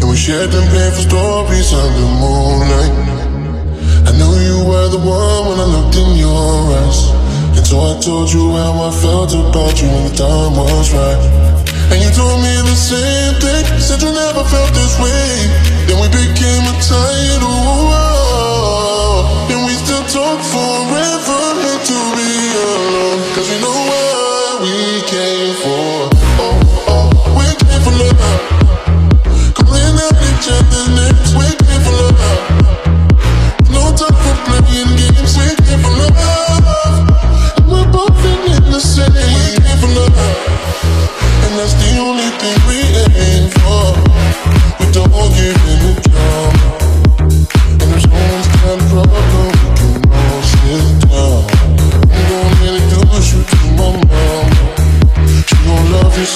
And 0.00 0.08
we 0.10 0.16
shared 0.16 0.50
them 0.50 0.66
painful 0.70 1.04
stories 1.10 1.72
under 1.74 2.08
moonlight. 2.22 2.94
I 4.06 4.12
knew 4.14 4.34
you 4.46 4.58
were 4.62 4.88
the 4.94 5.02
one 5.02 5.42
when 5.48 5.58
I 5.58 5.66
looked 5.66 5.96
in 5.96 6.16
your 6.16 6.38
eyes. 6.78 7.10
And 7.58 7.66
so 7.66 7.76
I 7.82 7.98
told 7.98 8.30
you 8.32 8.54
how 8.54 8.88
I 8.88 8.90
felt 9.02 9.34
about 9.34 9.74
you 9.82 9.88
when 9.90 10.04
the 10.06 10.14
time 10.14 10.54
was 10.54 10.94
right. 10.94 11.22
And 11.90 11.98
you 11.98 12.10
told 12.14 12.38
me 12.46 12.54
the 12.62 12.78
same 12.78 13.34
thing, 13.42 13.64
said 13.80 13.98
you 14.00 14.12
never 14.14 14.44
felt 14.46 14.70
this 14.70 14.94
way. 15.02 15.50
Then 15.90 15.98
we 15.98 16.08
became 16.14 16.64
a 16.70 16.74
tidal 16.78 17.58
wall. 17.90 19.50
And 19.50 19.66
we 19.66 19.72
still 19.82 20.04
talk 20.06 20.38
forever, 20.46 21.42
hate 21.64 21.84
to 21.90 21.98
be 22.14 22.30
alone. 22.54 23.20
Cause 23.34 23.48
we 23.50 23.58
know 23.58 23.87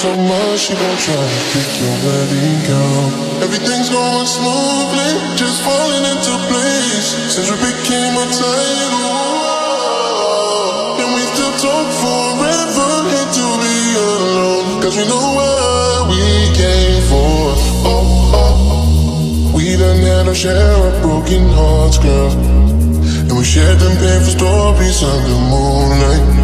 so 0.02 0.10
much, 0.16 0.66
she 0.66 0.74
gon' 0.74 0.98
try 0.98 1.14
to 1.14 1.40
pick 1.54 1.70
your 1.78 1.94
wedding 2.02 2.58
gown. 2.66 3.06
Everything's 3.46 3.86
going 3.88 4.26
smoothly, 4.26 5.10
just 5.38 5.62
falling 5.62 6.02
into 6.10 6.32
place. 6.50 7.08
Since 7.30 7.46
we 7.46 7.56
became 7.70 8.14
a 8.18 8.26
title, 8.26 9.14
and 10.98 11.08
we 11.14 11.22
still 11.30 11.54
talk 11.62 11.86
forever. 12.02 12.90
Hate 13.14 13.30
to 13.38 13.46
be 13.62 13.78
alone, 13.94 14.82
cause 14.82 14.96
we 14.98 15.06
know 15.06 15.26
what 15.38 16.10
we 16.10 16.50
came 16.58 17.02
for. 17.06 17.54
Oh, 17.86 18.02
oh, 18.34 18.74
oh. 18.74 19.54
we 19.54 19.76
done 19.78 20.02
had 20.02 20.26
our 20.26 20.34
share 20.34 20.82
of 20.82 21.00
broken 21.00 21.46
hearts, 21.54 21.98
girl. 22.02 22.32
And 23.22 23.38
we 23.38 23.44
shared 23.44 23.78
them 23.78 23.94
painful 24.02 24.34
stories 24.34 24.98
under 25.04 25.38
moonlight. 25.46 26.41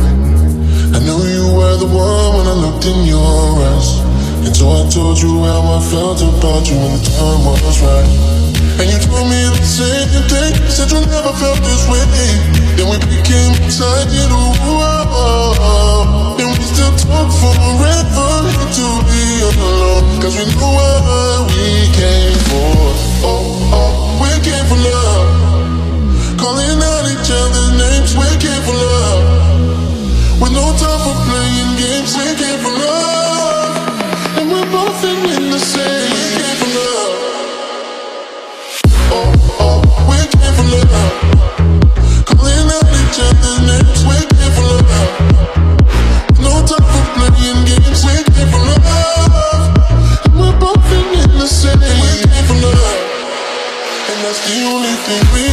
I 0.95 0.99
knew 1.05 1.21
you 1.29 1.45
were 1.53 1.77
the 1.77 1.87
one 1.87 2.31
when 2.37 2.47
I 2.49 2.57
looked 2.65 2.87
in 2.87 3.05
your 3.05 3.21
eyes. 3.61 4.01
And 4.47 4.57
so 4.57 4.73
I 4.73 4.89
told 4.89 5.21
you 5.21 5.45
how 5.45 5.77
I 5.77 5.81
felt 5.93 6.21
about 6.25 6.65
you 6.65 6.77
when 6.81 6.97
the 6.97 7.05
time 7.13 7.45
was 7.45 7.79
right. 7.85 8.09
And 8.81 8.87
you 8.89 8.99
told 9.05 9.29
me 9.29 9.41
the 9.53 9.61
same 9.67 10.09
thing, 10.33 10.55
said 10.71 10.89
you 10.89 11.01
never 11.05 11.35
felt 11.37 11.61
this 11.61 11.85
way. 11.91 12.01
Then 12.79 12.89
we 12.89 12.97
became 13.11 13.53
excited, 13.67 14.31
ooh, 14.33 14.55
oh, 14.65 15.59
oh. 15.61 16.41
And 16.41 16.49
we 16.57 16.65
still 16.65 16.95
talk 16.97 17.29
forever, 17.37 18.33
to 18.49 18.87
be 19.11 19.25
alone. 19.45 20.23
Cause 20.23 20.39
we 20.39 20.47
know 20.57 20.73
what 20.73 21.53
we 21.53 21.91
came 21.93 22.39
for. 22.49 23.29
Oh, 23.29 23.77
oh, 23.77 23.93
we 24.23 24.31
came 24.41 24.65
for 24.71 24.79
love. 24.81 25.29
Calling 26.39 26.81
out 26.81 27.05
each 27.13 27.29
other's 27.29 27.71
names, 27.77 28.17
we 28.17 28.29
came 28.41 28.63
for 28.63 28.73
love. 28.73 29.38
No 30.41 30.73
time 30.77 31.01
for 31.05 31.15
playing 31.29 31.77
games, 31.77 32.15
came 32.17 32.59
for 32.61 32.73
love. 32.73 34.39
And 34.39 34.51
we're 34.51 34.71
both 34.73 35.05
in 35.05 35.51
the 35.51 35.59
same, 35.59 36.11
we 36.11 36.25
came 36.39 36.57
for 36.61 36.71
love. 36.79 37.15
Oh, 39.13 39.33
oh, 39.61 39.79
we 40.09 40.19
came 40.35 40.55
for 40.59 40.67
love. 40.75 41.13
Calling 42.25 42.69
out 42.75 42.91
each 43.01 43.19
other's 43.23 43.61
names, 43.71 44.01
we 44.09 44.19
came 44.35 44.53
for 44.57 44.67
love. 44.67 45.13
No 46.41 46.53
time 46.67 46.87
for 46.93 47.05
playing 47.15 47.61
games, 47.69 48.03
came 48.03 48.49
for 48.49 48.63
love. 48.67 49.75
And 50.25 50.35
we're 50.41 50.59
both 50.59 50.91
in 50.93 51.39
the 51.39 51.47
same, 51.47 51.79
we 51.79 52.11
came 52.25 52.45
for 52.47 52.59
love. 52.59 52.99
And 54.11 54.19
that's 54.25 54.41
the 54.49 54.59
only 54.65 54.95
thing 55.07 55.23
we 55.35 55.48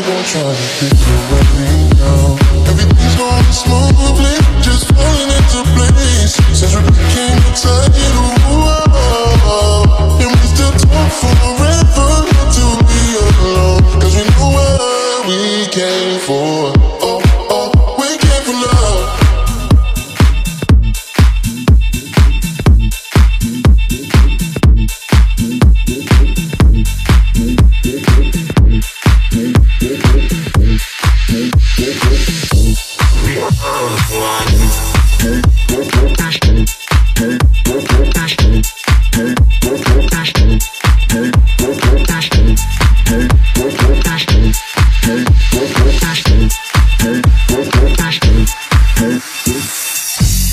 she 0.00 0.06
gon' 0.06 0.24
try 0.24 0.42
to 0.42 0.88
pick 0.88 1.06
your 1.06 1.18
wedding 1.30 1.79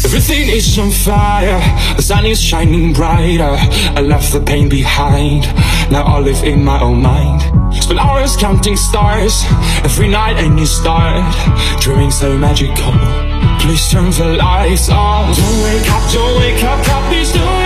Everything 0.06 0.50
is 0.50 0.78
on 0.78 0.92
fire, 0.92 1.60
the 1.96 2.04
sun 2.04 2.28
is 2.28 2.40
shining 2.40 2.94
brighter. 2.94 3.58
I 3.98 4.02
left 4.02 4.34
the 4.34 4.40
pain 4.40 4.70
behind, 4.70 5.46
now 5.90 6.04
I 6.04 6.20
live 6.20 6.44
in 6.44 6.64
my 6.64 6.80
own 6.80 7.02
mind. 7.02 7.42
Spend 7.74 8.00
hours 8.00 8.36
counting 8.38 8.78
stars, 8.78 9.44
every 9.84 10.10
night 10.10 10.38
a 10.38 10.48
new 10.48 10.68
start. 10.68 11.26
Dreaming 11.82 12.12
so 12.12 12.38
magical, 12.38 12.94
please 13.62 13.90
turn 13.90 14.12
the 14.12 14.38
lights 14.38 14.90
on. 14.90 15.34
Don't 15.34 15.64
wake 15.64 15.90
up, 15.90 16.12
don't 16.14 16.40
wake 16.40 16.64
up, 16.64 16.80
up, 16.88 17.34
don't 17.34 17.57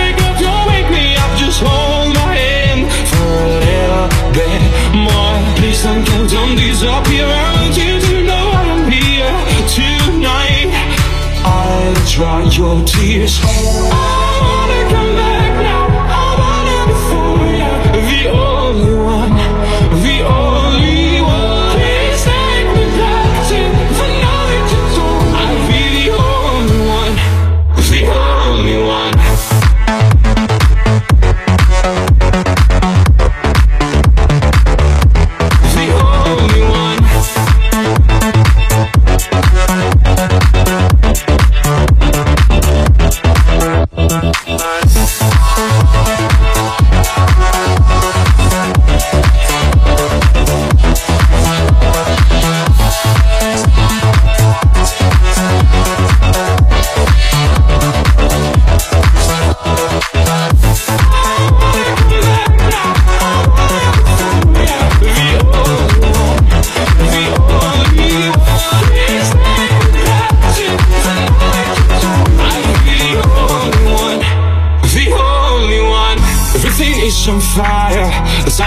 don't 6.28 6.56
disappear. 6.56 7.26
I 7.26 7.52
want 7.56 7.76
you 7.76 8.00
to 8.00 8.22
know 8.24 8.50
I'm 8.54 8.90
here 8.90 9.32
tonight. 9.78 10.70
I'll 11.44 11.94
dry 12.06 12.42
your 12.50 12.84
tears. 12.84 13.40
I 13.42 13.46
wanna 14.42 14.90
come 14.92 15.14
back 15.16 15.31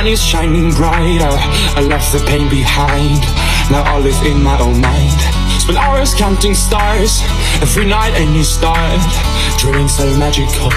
sun 0.05 0.13
is 0.13 0.23
shining 0.23 0.71
brighter. 0.73 1.33
I 1.77 1.81
left 1.81 2.11
the 2.13 2.19
pain 2.27 2.49
behind. 2.49 3.21
Now 3.71 3.83
all 3.91 4.05
is 4.05 4.19
in 4.21 4.43
my 4.43 4.57
own 4.59 4.79
mind. 4.79 5.19
Spend 5.61 5.77
hours 5.77 6.13
counting 6.13 6.53
stars. 6.53 7.21
Every 7.61 7.85
night 7.85 8.13
And 8.19 8.35
you 8.35 8.43
start 8.43 8.99
Dreams 9.57 9.99
are 9.99 10.17
magical. 10.17 10.69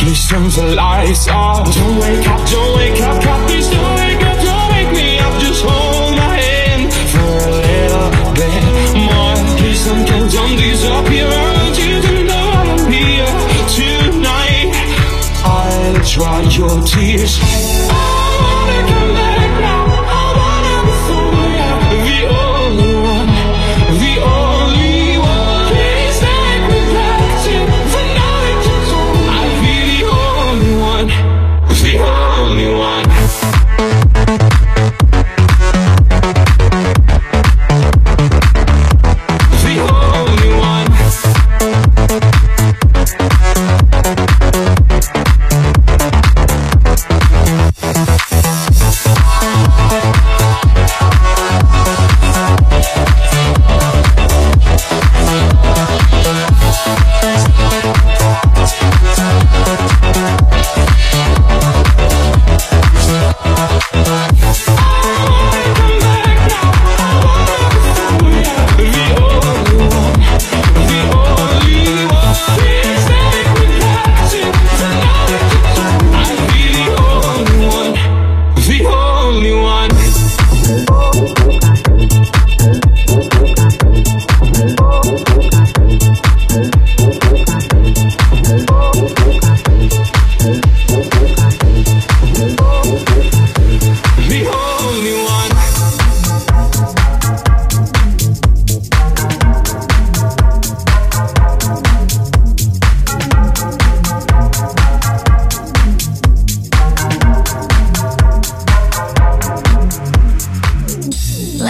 Please 0.00 0.28
turn 0.28 0.48
the 0.48 0.74
lights 0.74 1.28
off 1.28 1.68
Don't 1.74 1.98
wake 2.00 2.26
up, 2.26 2.40
don't 2.48 2.76
wake 2.78 3.00
up. 3.02 3.22
God, 3.22 3.48
please 3.48 3.68
don't 3.68 3.94
wake 4.00 4.22
up. 4.24 4.36
Don't 4.42 4.68
wake 4.72 4.92
me 4.96 5.18
up, 5.18 5.34
just 5.40 5.62
hold 5.62 6.16
my 6.16 6.40
hand 6.40 6.90
For 7.12 7.36
a 7.36 7.52
little 7.68 8.08
bit 8.34 8.64
more. 9.06 9.36
Please 9.60 9.84
don't, 9.84 10.06
don't 10.32 10.56
disappear. 10.56 11.28
I 11.28 11.46
want 11.54 11.76
you 11.78 12.24
know 12.24 12.46
I'm 12.60 12.90
here 12.90 13.32
tonight. 13.76 14.72
I'll 15.44 16.00
dry 16.02 16.40
your 16.56 16.82
tears 16.82 18.05
wanna 18.42 18.86
come 18.88 19.14
back. 19.14 19.25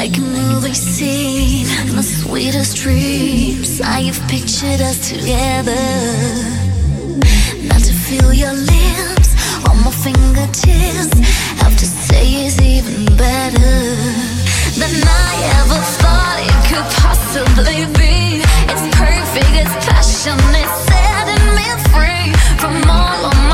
Like 0.07 0.19
a 0.19 0.21
movie 0.21 0.73
scene. 0.73 1.67
My 1.97 2.01
sweetest 2.01 2.77
dreams 2.77 3.81
I 3.81 4.03
have 4.03 4.21
pictured 4.29 4.81
us 4.81 5.09
together. 5.09 5.83
Not 7.67 7.83
to 7.83 7.93
feel 8.07 8.33
your 8.33 8.53
lips 8.53 9.31
on 9.69 9.83
my 9.83 9.91
fingertips. 9.91 11.11
Have 11.59 11.77
to 11.77 11.87
say 11.87 12.47
it's 12.47 12.61
even 12.63 13.05
better 13.17 13.75
Than 14.79 14.95
I 14.95 15.33
ever 15.59 15.81
thought 15.99 16.39
it 16.51 16.59
could 16.71 16.89
possibly 17.03 17.83
be. 17.99 18.47
It's 18.71 18.87
perfect, 18.95 19.55
it's 19.59 19.75
passionate, 19.91 20.71
setting 20.87 21.47
me 21.59 21.67
free 21.91 22.31
From 22.63 22.75
all 22.89 23.27
of 23.27 23.35
my 23.35 23.46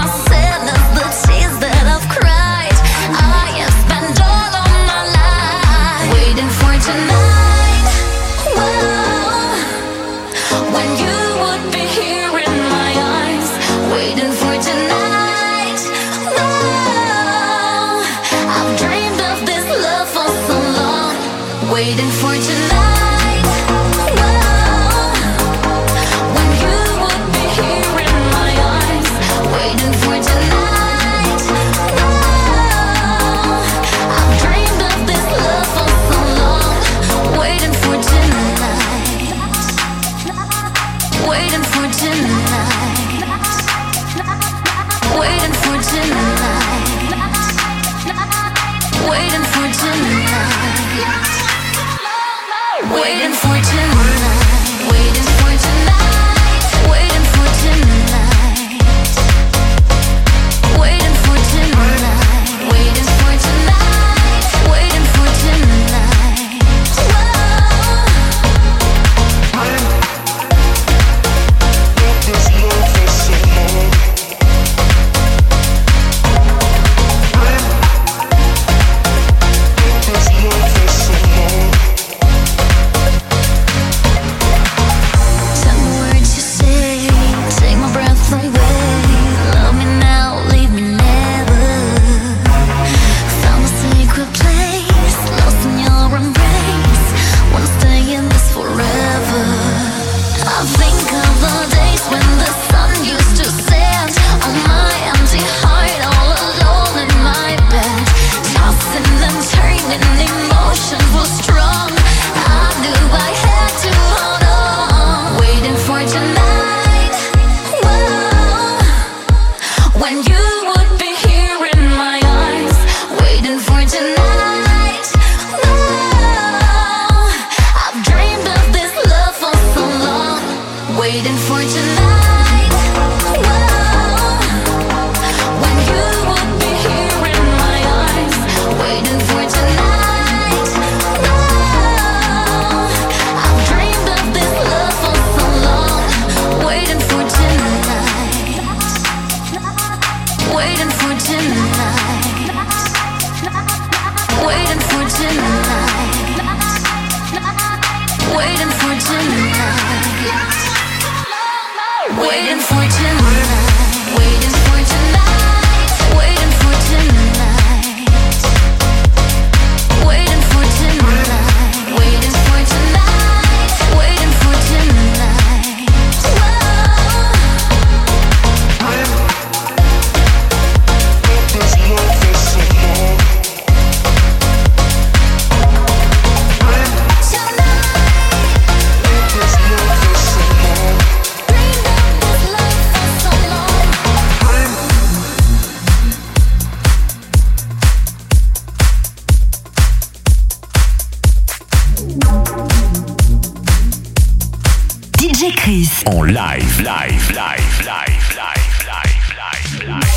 Kris. 205.63 206.03
En 206.03 206.33
live, 206.33 206.83
live, 206.83 207.33
live, 207.33 207.85
live, 207.85 208.35
live, 208.37 208.85
live, 208.87 209.35
live, 209.39 209.89
live. 209.89 210.13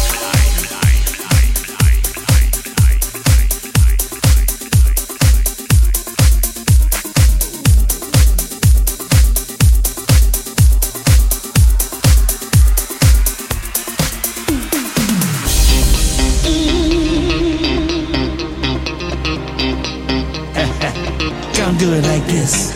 do 21.77 21.91
it 21.93 22.03
like 22.03 22.25
this. 22.25 22.73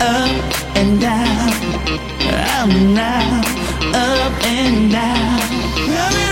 Up 0.00 0.76
and 0.76 1.00
down 1.00 1.21
down 2.62 2.70
and 2.70 2.94
down, 2.94 3.44
up 3.92 4.44
and 4.44 4.92
down. 4.92 6.31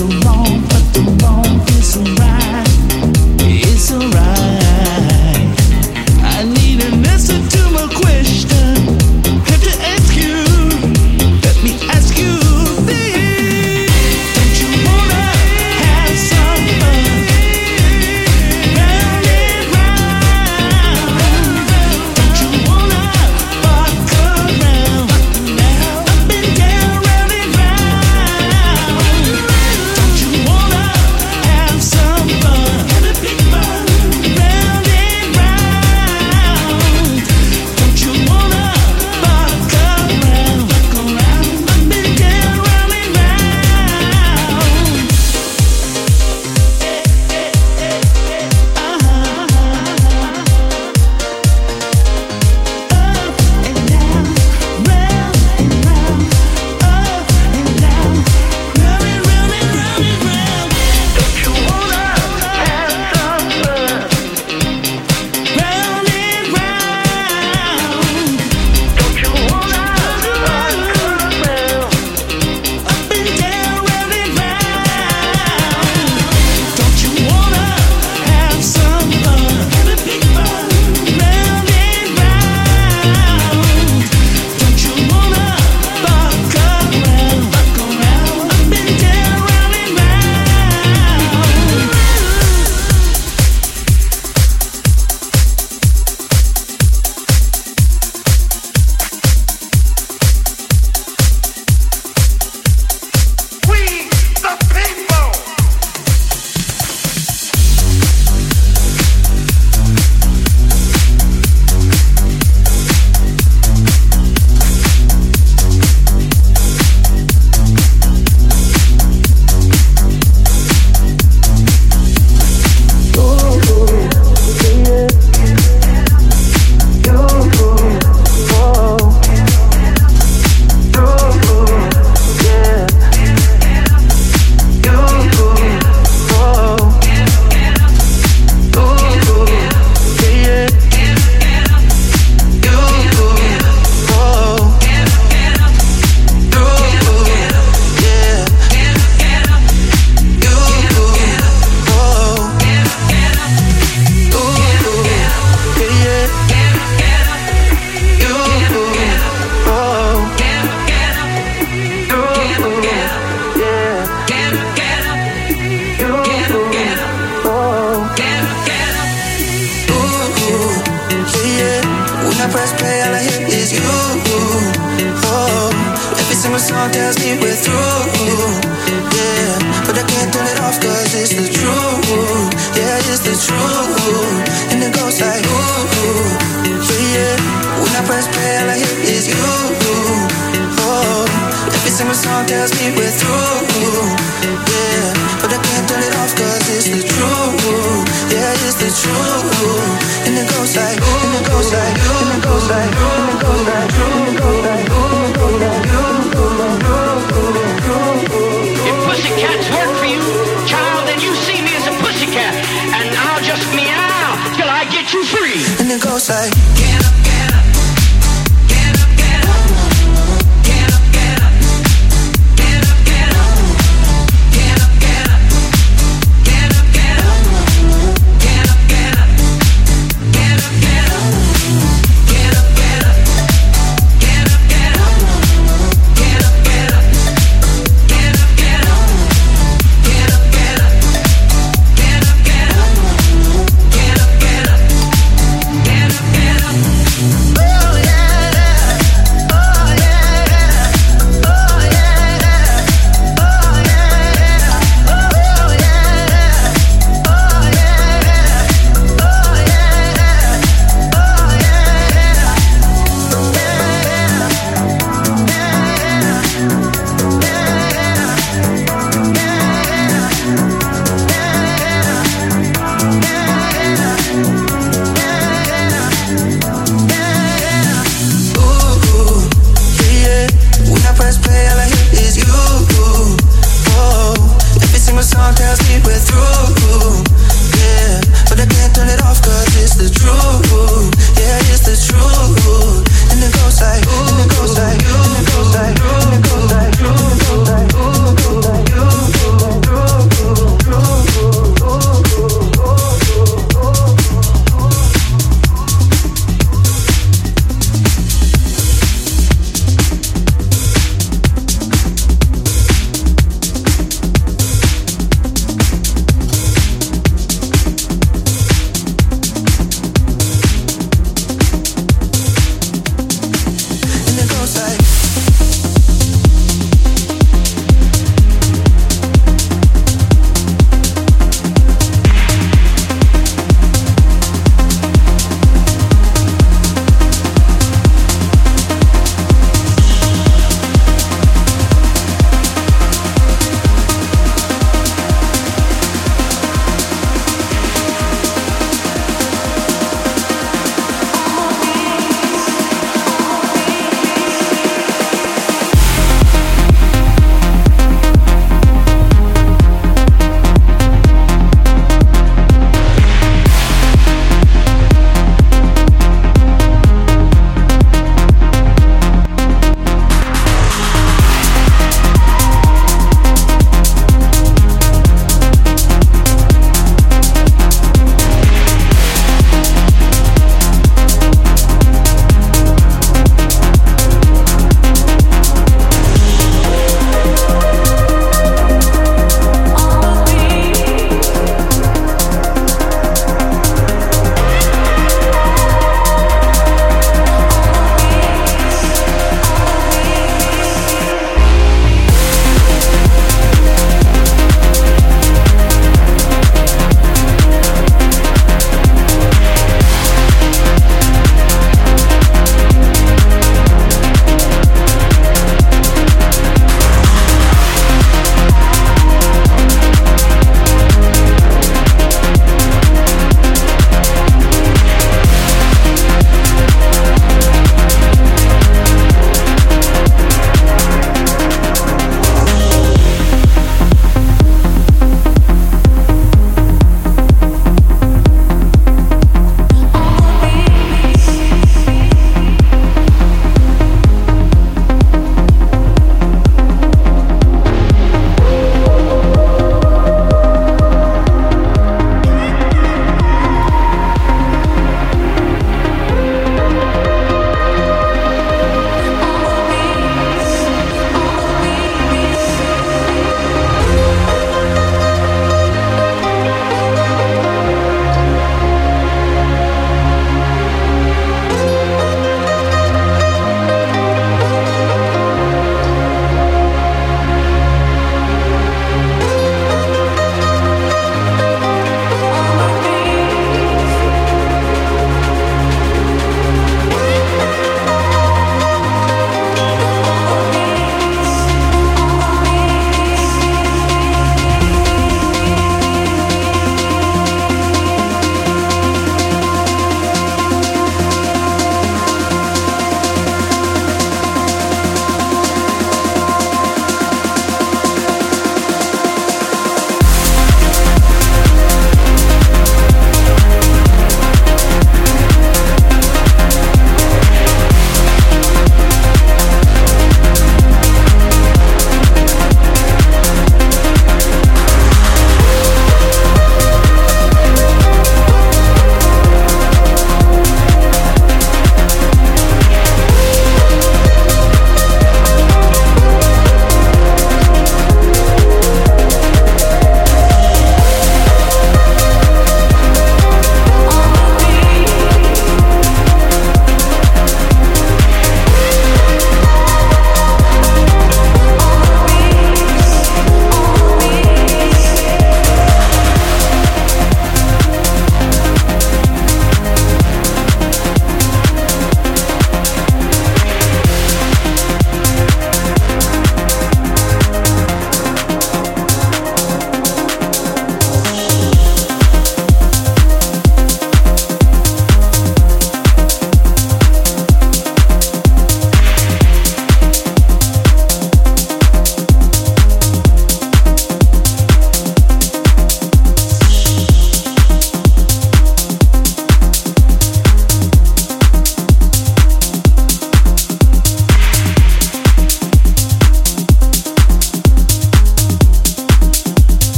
so 0.00 0.06
long. 0.06 0.69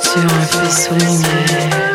Sur 0.00 0.22
un 0.22 0.42
faisceau 0.42 0.94
lunaire. 0.94 1.94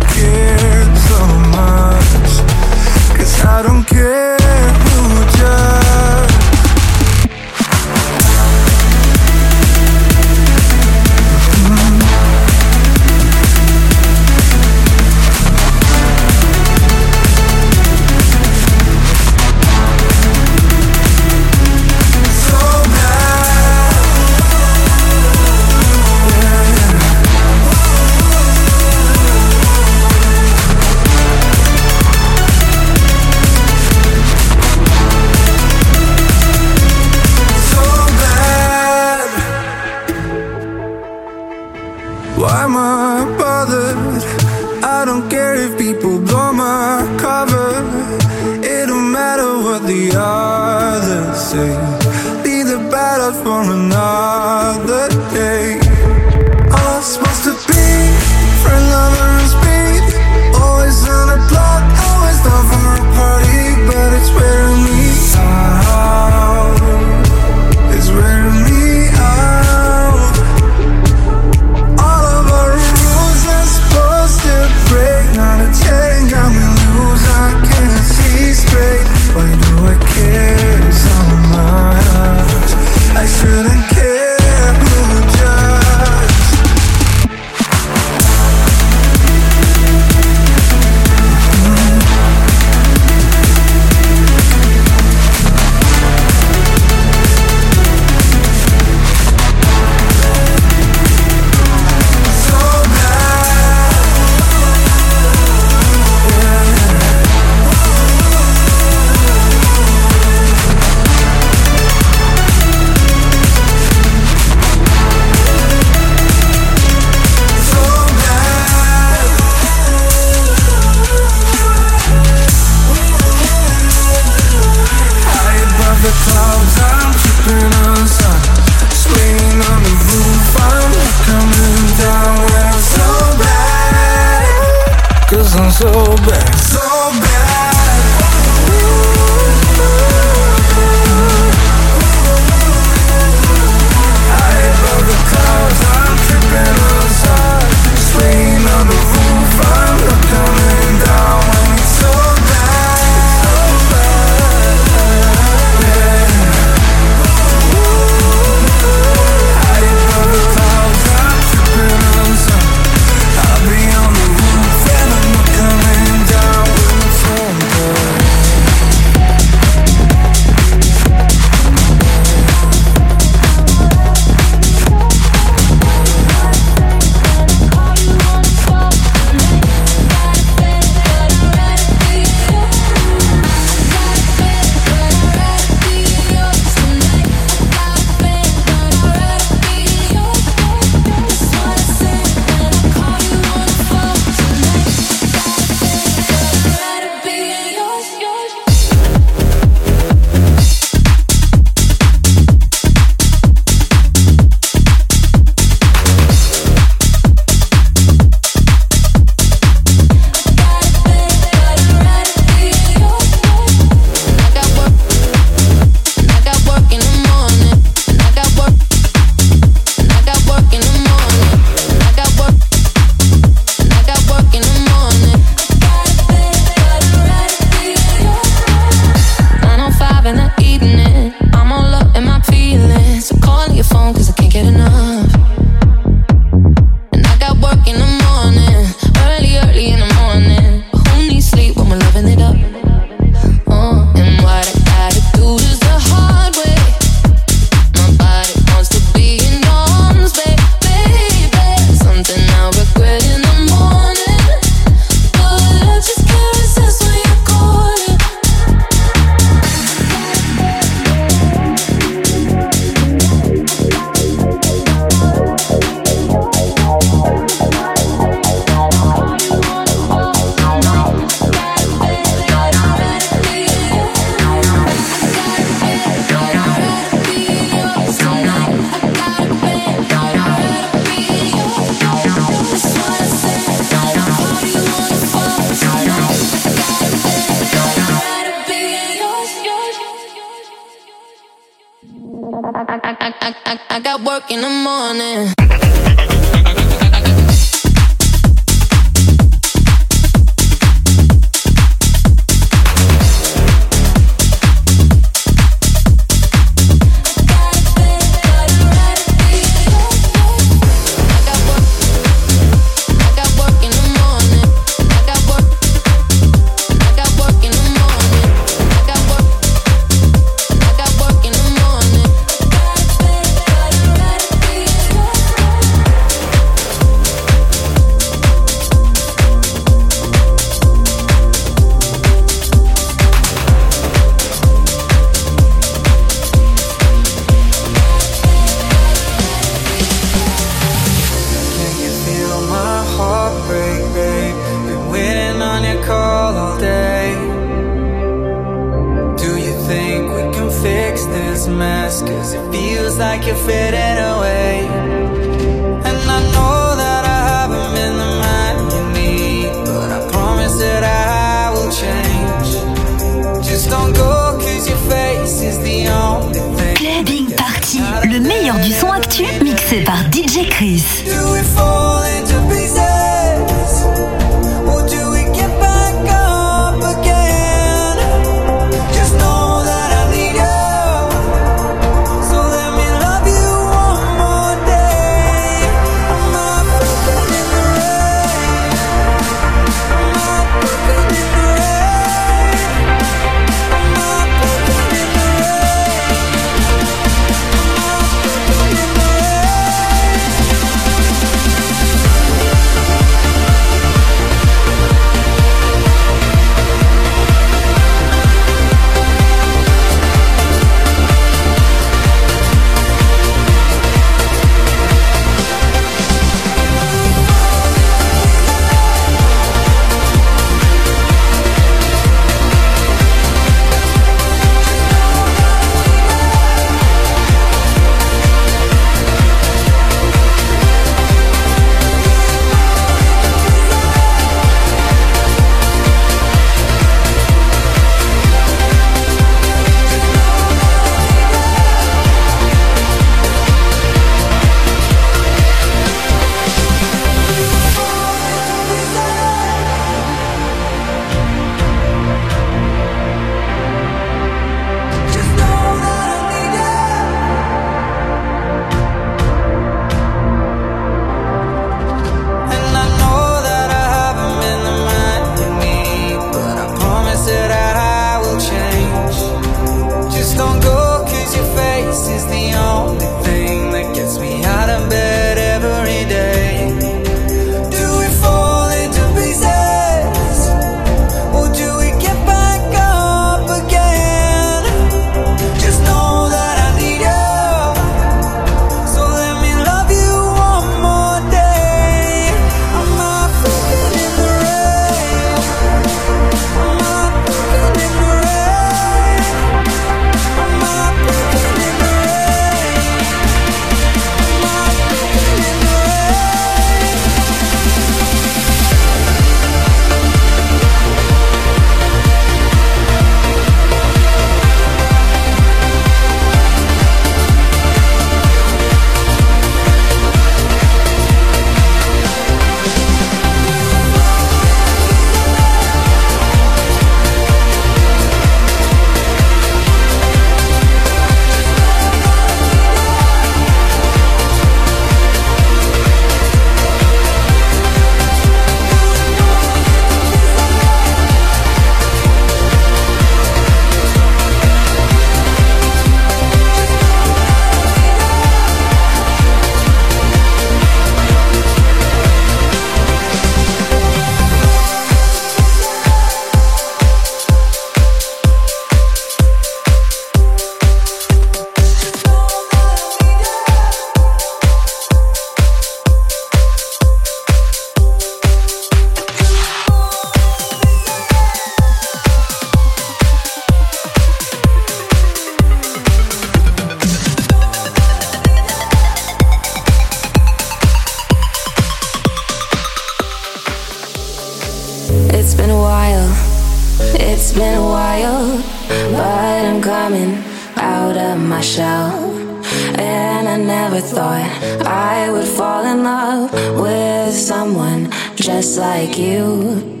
Like 598.81 599.15
you. 599.19 600.00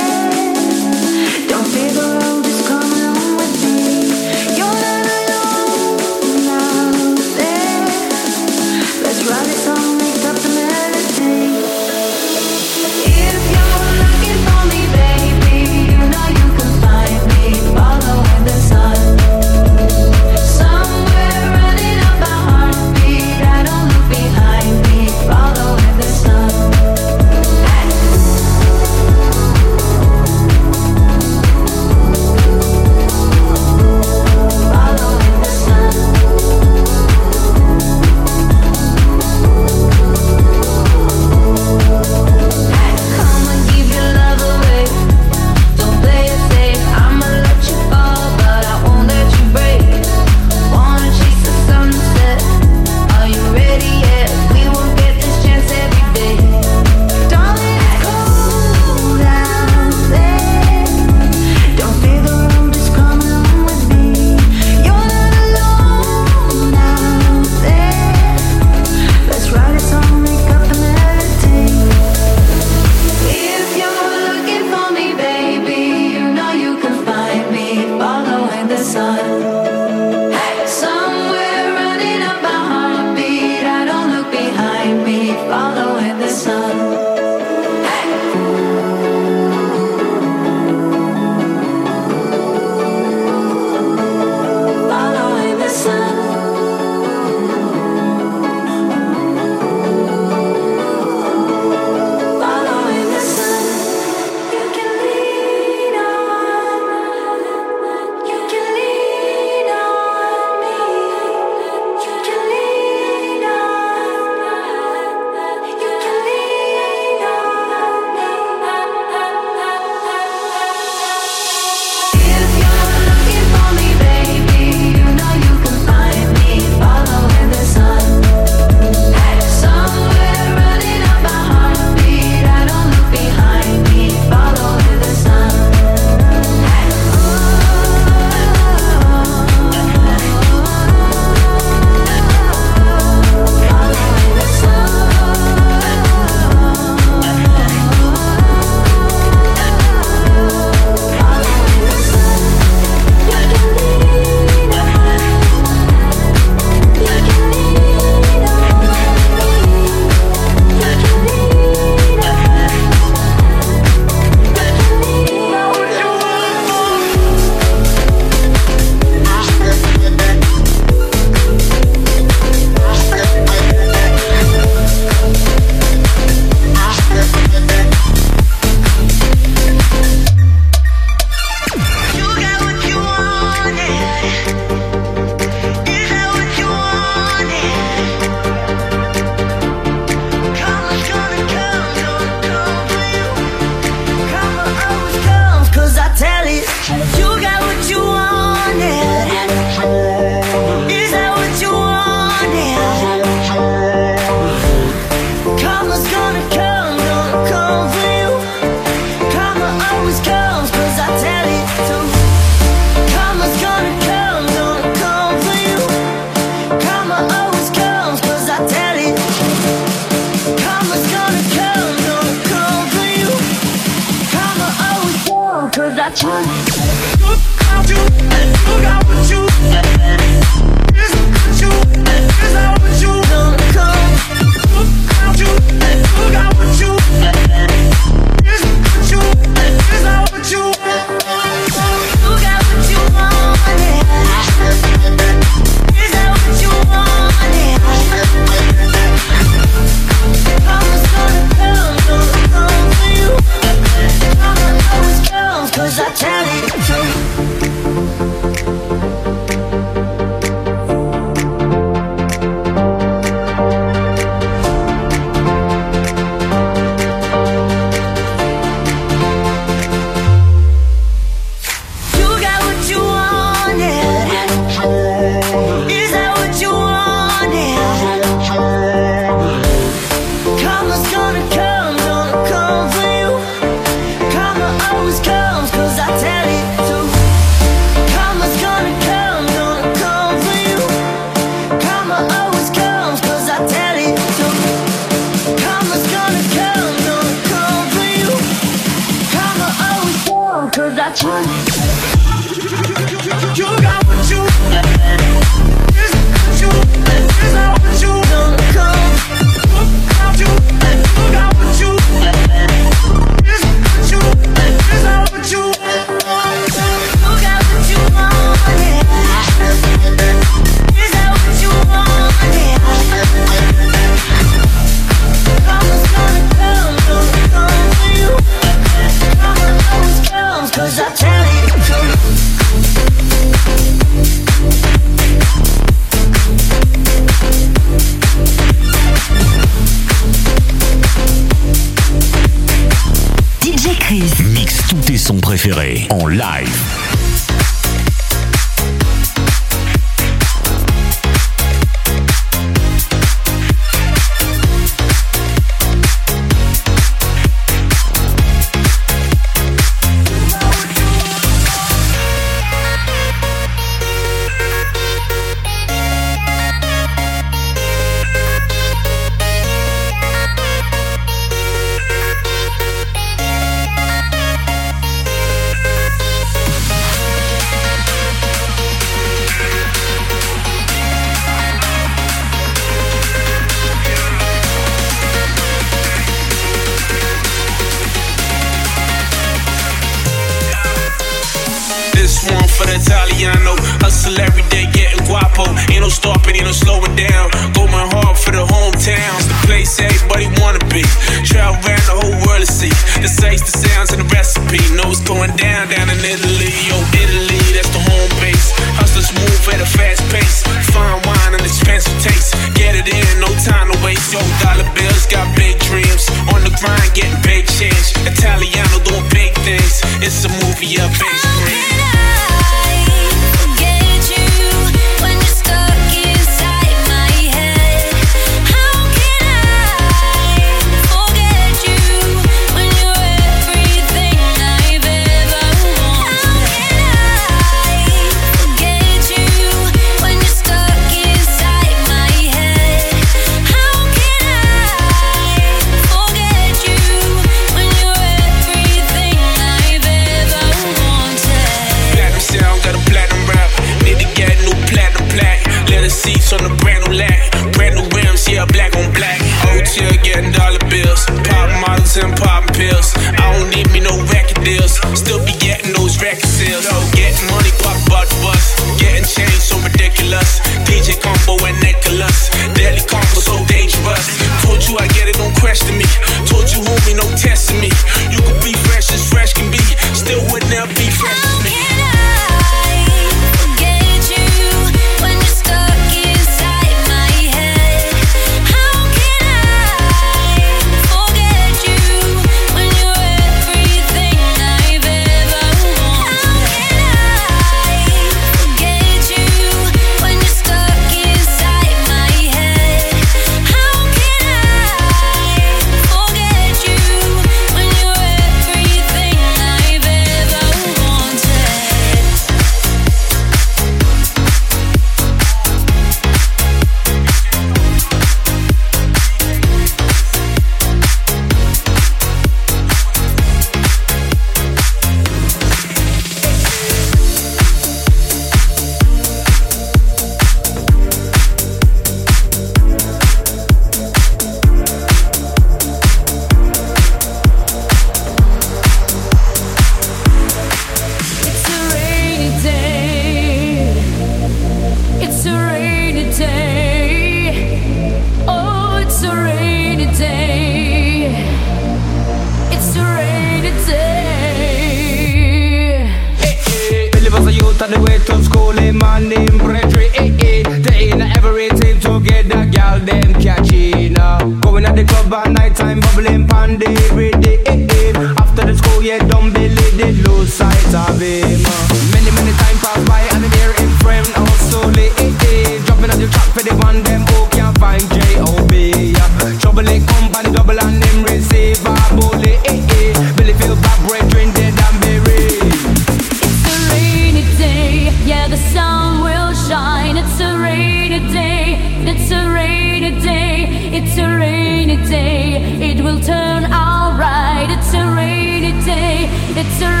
It's 599.53 599.81
a 599.81 600.00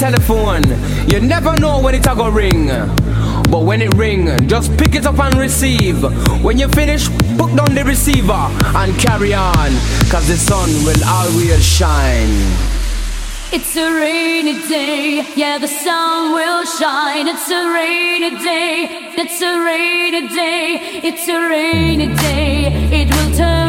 telephone. 0.00 0.64
You 1.10 1.20
never 1.20 1.54
know 1.60 1.78
when 1.82 1.94
it's 1.94 2.06
a 2.06 2.14
go 2.14 2.30
ring. 2.30 2.68
But 3.52 3.64
when 3.68 3.82
it 3.82 3.92
ring, 3.96 4.24
just 4.48 4.74
pick 4.78 4.94
it 4.94 5.04
up 5.04 5.18
and 5.18 5.34
receive. 5.34 6.02
When 6.42 6.58
you 6.58 6.68
finish, 6.68 7.10
put 7.36 7.54
down 7.54 7.74
the 7.74 7.84
receiver 7.84 8.42
and 8.80 8.98
carry 8.98 9.34
on. 9.34 9.70
Cause 10.08 10.26
the 10.26 10.38
sun 10.38 10.70
will 10.86 11.04
always 11.04 11.62
shine. 11.62 12.34
It's 13.52 13.76
a 13.76 13.92
rainy 13.92 14.56
day, 14.68 15.26
yeah, 15.36 15.58
the 15.58 15.68
sun 15.68 16.32
will 16.32 16.64
shine. 16.64 17.28
It's 17.28 17.50
a 17.50 17.62
rainy 17.70 18.30
day, 18.42 18.88
it's 19.18 19.42
a 19.42 19.52
rainy 19.68 20.28
day, 20.28 21.00
it's 21.04 21.28
a 21.28 21.38
rainy 21.46 22.08
day, 22.14 22.72
it 23.00 23.08
will 23.14 23.36
turn. 23.36 23.59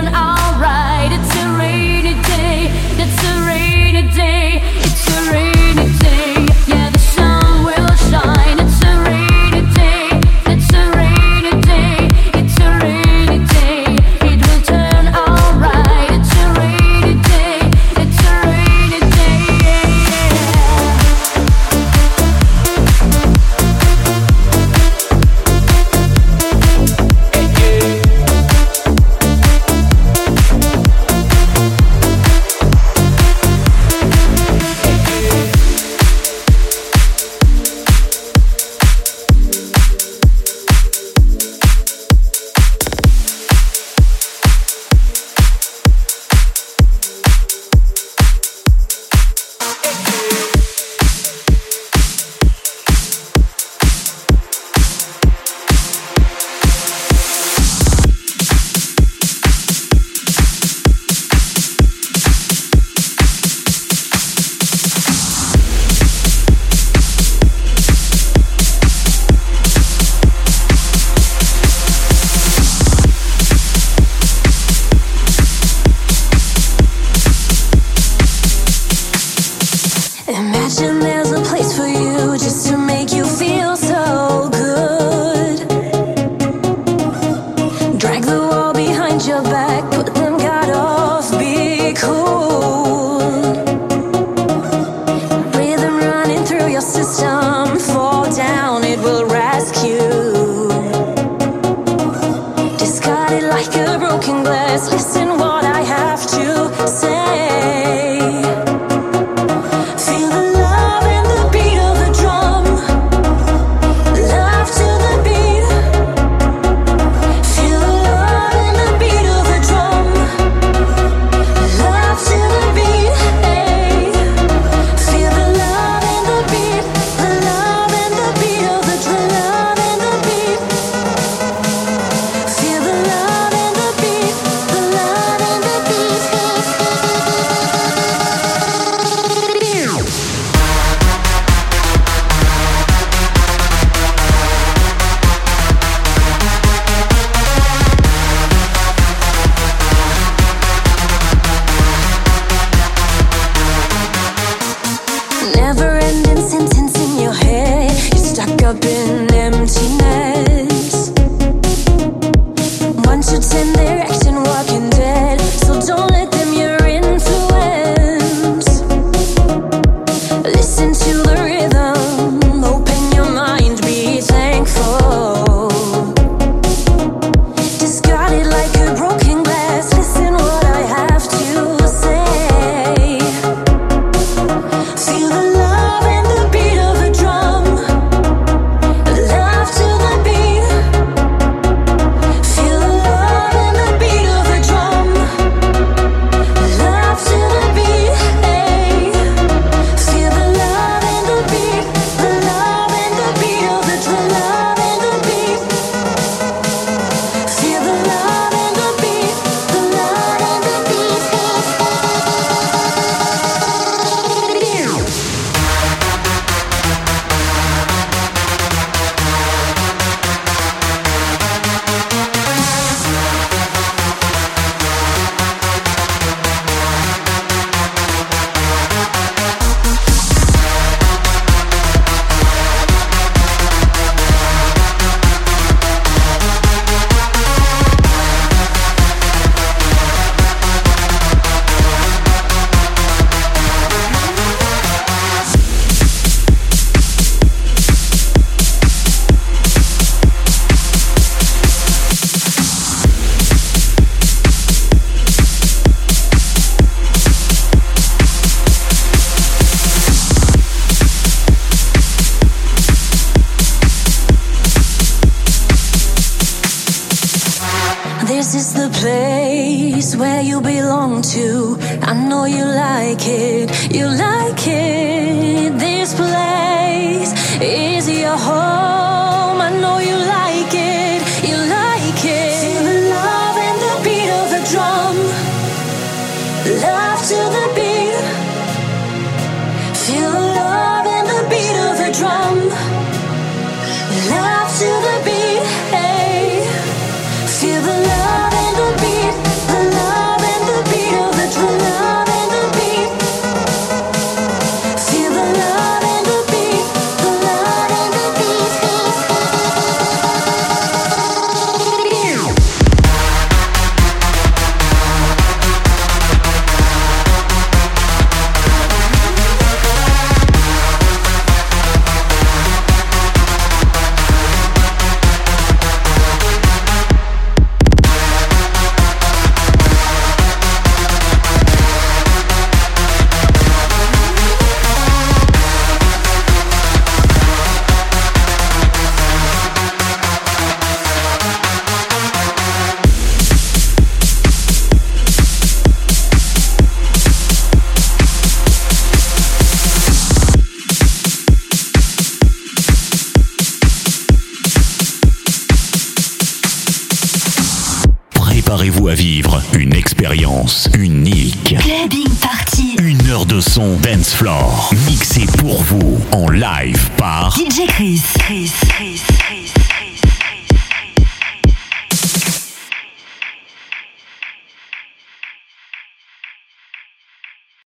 where 270.22 270.44
you 270.44 270.62
belong 270.62 271.24
to. 271.24 271.78
I 272.04 272.14
know 272.14 272.46
you 272.46 272.64
like 272.64 273.24
it, 273.28 273.92
you 273.92 274.06
like 274.06 274.68
it. 274.68 275.80
This 275.80 276.14
place 276.14 277.32
is 277.60 278.08
your 278.08 278.38
home. 278.38 279.31